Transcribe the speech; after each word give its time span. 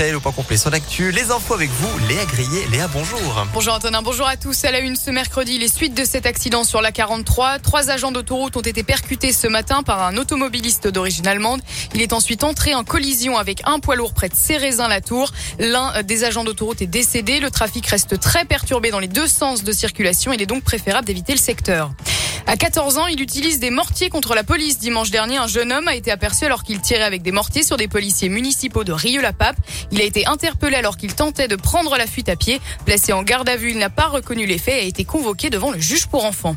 Au 0.00 0.20
point 0.20 0.30
complet 0.30 0.56
sur 0.56 0.70
l'actu, 0.70 1.10
les 1.10 1.32
infos 1.32 1.54
avec 1.54 1.70
vous, 1.70 1.98
Léa 2.06 2.24
Grillé. 2.24 2.68
Léa, 2.70 2.86
bonjour. 2.86 3.44
Bonjour 3.52 3.74
Antonin, 3.74 4.00
bonjour 4.00 4.28
à 4.28 4.36
tous. 4.36 4.64
À 4.64 4.70
la 4.70 4.78
une 4.78 4.94
ce 4.94 5.10
mercredi, 5.10 5.58
les 5.58 5.66
suites 5.66 5.92
de 5.92 6.04
cet 6.04 6.24
accident 6.24 6.62
sur 6.62 6.80
la 6.80 6.92
43. 6.92 7.58
Trois 7.58 7.90
agents 7.90 8.12
d'autoroute 8.12 8.56
ont 8.56 8.60
été 8.60 8.84
percutés 8.84 9.32
ce 9.32 9.48
matin 9.48 9.82
par 9.82 10.04
un 10.04 10.16
automobiliste 10.16 10.86
d'origine 10.86 11.26
allemande. 11.26 11.62
Il 11.94 12.00
est 12.00 12.12
ensuite 12.12 12.44
entré 12.44 12.76
en 12.76 12.84
collision 12.84 13.38
avec 13.38 13.62
un 13.64 13.80
poids 13.80 13.96
lourd 13.96 14.14
près 14.14 14.28
de 14.28 14.36
Cérezin-la-Tour. 14.36 15.32
L'un 15.58 16.00
des 16.04 16.22
agents 16.22 16.44
d'autoroute 16.44 16.80
est 16.80 16.86
décédé. 16.86 17.40
Le 17.40 17.50
trafic 17.50 17.84
reste 17.88 18.20
très 18.20 18.44
perturbé 18.44 18.92
dans 18.92 19.00
les 19.00 19.08
deux 19.08 19.26
sens 19.26 19.64
de 19.64 19.72
circulation. 19.72 20.32
Il 20.32 20.40
est 20.40 20.46
donc 20.46 20.62
préférable 20.62 21.08
d'éviter 21.08 21.32
le 21.32 21.40
secteur. 21.40 21.90
À 22.50 22.56
14 22.56 22.96
ans, 22.96 23.06
il 23.08 23.20
utilise 23.20 23.60
des 23.60 23.68
mortiers 23.68 24.08
contre 24.08 24.34
la 24.34 24.42
police. 24.42 24.78
Dimanche 24.78 25.10
dernier, 25.10 25.36
un 25.36 25.46
jeune 25.46 25.70
homme 25.70 25.86
a 25.86 25.94
été 25.94 26.10
aperçu 26.10 26.46
alors 26.46 26.62
qu'il 26.62 26.80
tirait 26.80 27.04
avec 27.04 27.20
des 27.20 27.30
mortiers 27.30 27.62
sur 27.62 27.76
des 27.76 27.88
policiers 27.88 28.30
municipaux 28.30 28.84
de 28.84 28.92
Rieux-la-Pape. 28.92 29.56
Il 29.92 30.00
a 30.00 30.04
été 30.04 30.24
interpellé 30.24 30.76
alors 30.76 30.96
qu'il 30.96 31.14
tentait 31.14 31.46
de 31.46 31.56
prendre 31.56 31.98
la 31.98 32.06
fuite 32.06 32.30
à 32.30 32.36
pied. 32.36 32.58
Placé 32.86 33.12
en 33.12 33.22
garde 33.22 33.50
à 33.50 33.56
vue, 33.56 33.72
il 33.72 33.76
n'a 33.78 33.90
pas 33.90 34.06
reconnu 34.06 34.46
les 34.46 34.56
faits 34.56 34.76
et 34.76 34.84
a 34.84 34.88
été 34.88 35.04
convoqué 35.04 35.50
devant 35.50 35.70
le 35.70 35.78
juge 35.78 36.06
pour 36.06 36.24
enfants. 36.24 36.56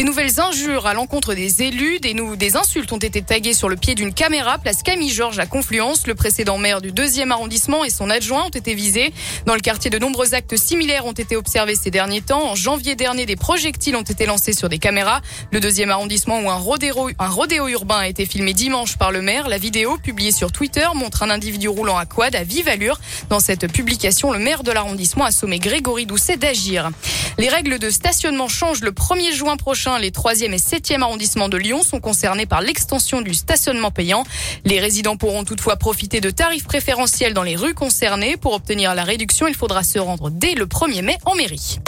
Des 0.00 0.06
nouvelles 0.06 0.40
injures 0.40 0.86
à 0.86 0.94
l'encontre 0.94 1.34
des 1.34 1.62
élus, 1.62 2.00
des, 2.00 2.14
des 2.14 2.56
insultes 2.56 2.90
ont 2.90 2.96
été 2.96 3.20
taguées 3.20 3.52
sur 3.52 3.68
le 3.68 3.76
pied 3.76 3.94
d'une 3.94 4.14
caméra, 4.14 4.56
place 4.56 4.82
Camille 4.82 5.10
Georges 5.10 5.38
à 5.38 5.44
Confluence. 5.44 6.06
Le 6.06 6.14
précédent 6.14 6.56
maire 6.56 6.80
du 6.80 6.90
deuxième 6.90 7.32
arrondissement 7.32 7.84
et 7.84 7.90
son 7.90 8.08
adjoint 8.08 8.46
ont 8.46 8.48
été 8.48 8.72
visés. 8.72 9.12
Dans 9.44 9.52
le 9.54 9.60
quartier, 9.60 9.90
de 9.90 9.98
nombreux 9.98 10.32
actes 10.32 10.56
similaires 10.56 11.04
ont 11.04 11.12
été 11.12 11.36
observés 11.36 11.74
ces 11.74 11.90
derniers 11.90 12.22
temps. 12.22 12.50
En 12.50 12.54
janvier 12.54 12.94
dernier, 12.94 13.26
des 13.26 13.36
projectiles 13.36 13.94
ont 13.94 14.00
été 14.00 14.24
lancés 14.24 14.54
sur 14.54 14.70
des 14.70 14.78
caméras. 14.78 15.20
Le 15.52 15.60
deuxième 15.60 15.90
arrondissement 15.90 16.40
où 16.40 16.48
un 16.48 16.56
rodéo, 16.56 17.10
un 17.18 17.28
rodéo 17.28 17.68
urbain 17.68 17.98
a 17.98 18.08
été 18.08 18.24
filmé 18.24 18.54
dimanche 18.54 18.96
par 18.96 19.12
le 19.12 19.20
maire. 19.20 19.50
La 19.50 19.58
vidéo 19.58 19.98
publiée 19.98 20.32
sur 20.32 20.50
Twitter 20.50 20.86
montre 20.94 21.24
un 21.24 21.28
individu 21.28 21.68
roulant 21.68 21.98
à 21.98 22.06
quad 22.06 22.34
à 22.34 22.42
vive 22.42 22.68
allure. 22.68 22.98
Dans 23.28 23.38
cette 23.38 23.70
publication, 23.70 24.32
le 24.32 24.38
maire 24.38 24.62
de 24.62 24.72
l'arrondissement 24.72 25.26
a 25.26 25.30
sommé 25.30 25.58
Grégory 25.58 26.06
Doucet 26.06 26.38
d'agir. 26.38 26.90
Les 27.36 27.50
règles 27.50 27.78
de 27.78 27.90
stationnement 27.90 28.48
changent 28.48 28.80
le 28.80 28.92
1er 28.92 29.34
juin 29.34 29.58
prochain. 29.58 29.89
Les 29.98 30.10
3e 30.10 30.52
et 30.52 30.56
7e 30.56 31.02
arrondissements 31.02 31.48
de 31.48 31.56
Lyon 31.56 31.82
sont 31.82 32.00
concernés 32.00 32.46
par 32.46 32.60
l'extension 32.60 33.20
du 33.20 33.34
stationnement 33.34 33.90
payant. 33.90 34.24
Les 34.64 34.78
résidents 34.78 35.16
pourront 35.16 35.44
toutefois 35.44 35.76
profiter 35.76 36.20
de 36.20 36.30
tarifs 36.30 36.64
préférentiels 36.64 37.34
dans 37.34 37.42
les 37.42 37.56
rues 37.56 37.74
concernées. 37.74 38.36
Pour 38.36 38.54
obtenir 38.54 38.94
la 38.94 39.04
réduction, 39.04 39.46
il 39.48 39.54
faudra 39.54 39.82
se 39.82 39.98
rendre 39.98 40.30
dès 40.30 40.54
le 40.54 40.66
1er 40.66 41.02
mai 41.02 41.18
en 41.24 41.34
mairie. 41.34 41.80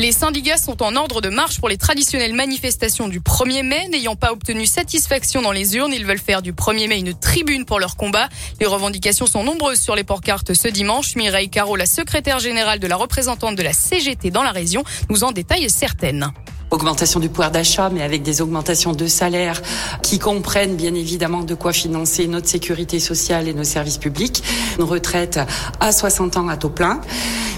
Les 0.00 0.12
syndicats 0.12 0.56
sont 0.56 0.82
en 0.82 0.96
ordre 0.96 1.20
de 1.20 1.28
marche 1.28 1.60
pour 1.60 1.68
les 1.68 1.76
traditionnelles 1.76 2.32
manifestations 2.32 3.06
du 3.06 3.20
1er 3.20 3.62
mai. 3.62 3.86
N'ayant 3.90 4.16
pas 4.16 4.32
obtenu 4.32 4.64
satisfaction 4.64 5.42
dans 5.42 5.52
les 5.52 5.76
urnes, 5.76 5.92
ils 5.92 6.06
veulent 6.06 6.16
faire 6.16 6.40
du 6.40 6.54
1er 6.54 6.88
mai 6.88 6.98
une 7.00 7.12
tribune 7.12 7.66
pour 7.66 7.78
leur 7.78 7.96
combat. 7.96 8.30
Les 8.60 8.66
revendications 8.66 9.26
sont 9.26 9.44
nombreuses 9.44 9.78
sur 9.78 9.94
les 9.94 10.02
porte-cartes 10.02 10.54
ce 10.54 10.68
dimanche. 10.68 11.16
Mireille 11.16 11.50
Caro, 11.50 11.76
la 11.76 11.84
secrétaire 11.84 12.38
générale 12.38 12.78
de 12.78 12.86
la 12.86 12.96
représentante 12.96 13.56
de 13.56 13.62
la 13.62 13.74
CGT 13.74 14.30
dans 14.30 14.42
la 14.42 14.52
région, 14.52 14.84
nous 15.10 15.22
en 15.22 15.32
détaille 15.32 15.68
certaines 15.68 16.32
augmentation 16.70 17.18
du 17.18 17.28
pouvoir 17.28 17.50
d'achat, 17.50 17.90
mais 17.90 18.02
avec 18.02 18.22
des 18.22 18.40
augmentations 18.40 18.92
de 18.92 19.06
salaire 19.06 19.60
qui 20.02 20.18
comprennent 20.18 20.76
bien 20.76 20.94
évidemment 20.94 21.42
de 21.42 21.54
quoi 21.54 21.72
financer 21.72 22.26
notre 22.28 22.48
sécurité 22.48 23.00
sociale 23.00 23.48
et 23.48 23.54
nos 23.54 23.64
services 23.64 23.98
publics, 23.98 24.42
une 24.78 24.84
retraite 24.84 25.40
à 25.80 25.92
60 25.92 26.36
ans 26.36 26.48
à 26.48 26.56
taux 26.56 26.70
plein. 26.70 27.00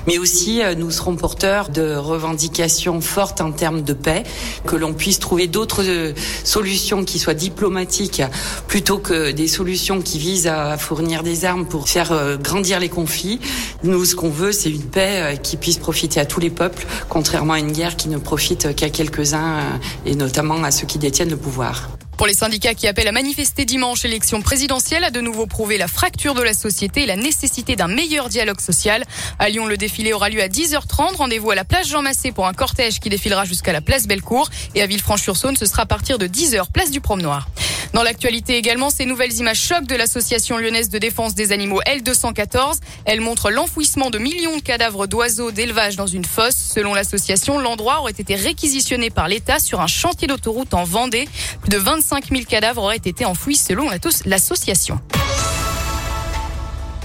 Mais 0.07 0.19
aussi, 0.19 0.63
euh, 0.63 0.75
nous 0.75 0.91
serons 0.91 1.17
porteurs 1.17 1.69
de 1.69 1.95
revendications 1.95 3.01
fortes 3.01 3.41
en 3.41 3.53
termes 3.53 3.83
de 3.83 3.93
paix, 3.93 4.25
que 4.67 4.77
l'on 4.77 4.93
puisse 4.93 5.19
trouver 5.19 5.47
d'autres 5.47 5.85
euh, 5.85 6.13
solutions 6.45 7.05
qui 7.05 7.19
soient 7.19 7.35
diplomatiques 7.35 8.23
plutôt 8.67 8.99
que 8.99 9.31
des 9.31 9.49
solutions 9.49 10.03
qui 10.03 10.19
visent 10.19 10.47
à 10.47 10.77
fournir 10.77 11.23
des 11.23 11.45
armes 11.45 11.67
pour 11.67 11.89
faire 11.89 12.13
euh, 12.13 12.37
grandir 12.37 12.81
les 12.81 12.89
conflits. 12.89 13.41
Nous, 13.85 14.05
ce 14.05 14.17
qu'on 14.17 14.31
veut, 14.31 14.53
c'est 14.53 14.71
une 14.71 14.83
paix 14.83 15.39
qui 15.43 15.57
puisse 15.57 15.79
profiter 15.79 16.21
à 16.21 16.27
tous 16.27 16.41
les 16.41 16.51
peuples, 16.51 16.87
contrairement 17.09 17.55
à 17.55 17.59
une 17.59 17.73
guerre 17.73 17.97
qui 17.97 18.09
ne 18.09 18.19
profite 18.19 18.75
qu'à 18.75 18.91
quelques-uns, 18.91 19.81
et 20.07 20.15
notamment 20.15 20.63
à 20.63 20.71
ceux 20.71 20.87
qui 20.87 20.99
détiennent 20.99 21.31
le 21.31 21.37
pouvoir. 21.37 21.89
Pour 22.23 22.29
les 22.29 22.35
syndicats 22.35 22.75
qui 22.75 22.87
appellent 22.87 23.09
à 23.09 23.13
manifester 23.13 23.65
dimanche, 23.65 24.05
l'élection 24.05 24.43
présidentielle 24.43 25.03
a 25.03 25.11
de 25.11 25.21
nouveau 25.21 25.47
prouvé 25.47 25.77
la 25.77 25.89
fracture 25.89 26.35
de 26.35 26.43
la 26.43 26.55
société 26.55 27.03
et 27.03 27.07
la 27.07 27.17
nécessité 27.17 27.75
d'un 27.75 27.89
meilleur 27.89 28.29
dialogue 28.29 28.61
social. 28.61 29.03
À 29.41 29.49
Lyon, 29.49 29.67
le 29.67 29.77
défilé 29.77 30.13
aura 30.13 30.29
lieu 30.29 30.41
à 30.41 30.47
10h30. 30.47 31.17
Rendez-vous 31.17 31.51
à 31.51 31.57
la 31.57 31.65
place 31.65 31.89
Jean 31.89 32.01
Massé 32.01 32.31
pour 32.31 32.47
un 32.47 32.53
cortège 32.53 33.01
qui 33.01 33.09
défilera 33.09 33.45
jusqu'à 33.45 33.73
la 33.73 33.81
place 33.81 34.07
Bellecour. 34.07 34.49
Et 34.77 34.83
à 34.83 34.87
Villefranche-sur-Saône, 34.87 35.57
ce 35.57 35.67
sera 35.67 35.83
à 35.83 35.87
partir 35.87 36.17
de 36.17 36.29
10h, 36.29 36.71
place 36.73 36.93
du 36.93 37.01
Promenoir. 37.01 37.49
Dans 37.93 38.03
l'actualité 38.03 38.57
également, 38.57 38.89
ces 38.89 39.05
nouvelles 39.05 39.35
images 39.35 39.61
choc 39.61 39.85
de 39.85 39.95
l'association 39.95 40.57
lyonnaise 40.57 40.89
de 40.89 40.99
défense 40.99 41.35
des 41.35 41.53
animaux 41.53 41.81
L214. 41.83 42.79
Elles 43.05 43.21
montrent 43.21 43.51
l'enfouissement 43.51 44.09
de 44.09 44.19
millions 44.19 44.57
de 44.57 44.63
cadavres 44.63 45.07
d'oiseaux 45.07 45.51
d'élevage 45.51 45.97
dans 45.97 46.07
une 46.07 46.25
fosse. 46.25 46.57
Selon 46.57 46.95
l'association, 46.95 47.59
l'endroit 47.59 48.01
aurait 48.01 48.13
été 48.13 48.35
réquisitionné 48.35 49.11
par 49.11 49.29
l'État 49.29 49.59
sur 49.59 49.81
un 49.81 49.87
chantier 49.87 50.27
d'autoroute 50.27 50.73
en 50.73 50.85
Vendée. 50.85 51.29
Plus 51.61 51.71
de 51.71 51.79
25 51.79 52.31
000 52.31 52.43
cadavres 52.49 52.83
auraient 52.83 52.97
été 52.97 53.27
enfouis 53.27 53.57
selon 53.57 53.89
l'association. 54.25 54.99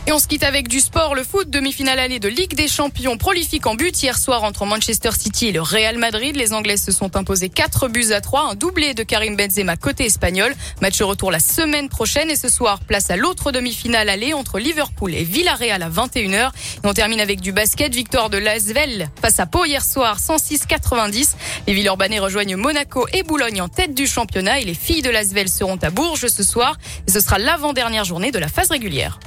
Et 0.07 0.13
on 0.13 0.19
se 0.19 0.27
quitte 0.29 0.45
avec 0.45 0.69
du 0.69 0.79
sport, 0.79 1.15
le 1.15 1.23
foot, 1.25 1.49
demi-finale 1.49 1.99
allée 1.99 2.19
de 2.19 2.29
Ligue 2.29 2.55
des 2.55 2.69
Champions, 2.69 3.17
prolifique 3.17 3.67
en 3.67 3.75
but 3.75 4.01
hier 4.01 4.17
soir 4.17 4.45
entre 4.45 4.65
Manchester 4.65 5.09
City 5.11 5.47
et 5.47 5.51
le 5.51 5.61
Real 5.61 5.97
Madrid. 5.97 6.33
Les 6.37 6.53
Anglais 6.53 6.77
se 6.77 6.93
sont 6.93 7.17
imposés 7.17 7.49
4 7.49 7.89
buts 7.89 8.13
à 8.13 8.21
3, 8.21 8.51
un 8.51 8.55
doublé 8.55 8.93
de 8.93 9.03
Karim 9.03 9.35
Benzema 9.35 9.75
côté 9.75 10.05
espagnol. 10.05 10.55
Match 10.81 11.01
retour 11.01 11.29
la 11.29 11.41
semaine 11.41 11.89
prochaine 11.89 12.31
et 12.31 12.37
ce 12.37 12.47
soir, 12.47 12.79
place 12.79 13.11
à 13.11 13.17
l'autre 13.17 13.51
demi-finale 13.51 14.07
allée 14.07 14.31
entre 14.31 14.59
Liverpool 14.59 15.13
et 15.13 15.25
Villarreal 15.25 15.83
à 15.83 15.89
21h. 15.89 16.51
Et 16.51 16.87
on 16.87 16.93
termine 16.93 17.19
avec 17.19 17.41
du 17.41 17.51
basket, 17.51 17.93
victoire 17.93 18.29
de 18.29 18.37
l'Asvel 18.37 19.09
face 19.21 19.41
à 19.41 19.45
Pau 19.45 19.65
hier 19.65 19.83
soir, 19.83 20.19
106-90. 20.19 21.31
Les 21.67 21.73
Villeurbanais 21.73 22.19
rejoignent 22.19 22.55
Monaco 22.55 23.05
et 23.11 23.23
Boulogne 23.23 23.61
en 23.61 23.67
tête 23.67 23.93
du 23.93 24.07
championnat 24.07 24.61
et 24.61 24.63
les 24.63 24.73
filles 24.73 25.01
de 25.01 25.09
l'Asvel 25.09 25.49
seront 25.49 25.79
à 25.81 25.89
Bourges 25.89 26.27
ce 26.27 26.43
soir 26.43 26.77
et 27.05 27.11
ce 27.11 27.19
sera 27.19 27.39
l'avant-dernière 27.39 28.05
journée 28.05 28.31
de 28.31 28.39
la 28.39 28.47
phase 28.47 28.71
régulière. 28.71 29.19